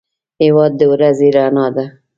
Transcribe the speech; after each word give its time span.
هېواد 0.43 0.71
د 0.79 0.81
ورځې 0.93 1.27
رڼا 1.35 1.67
ده. 1.75 1.85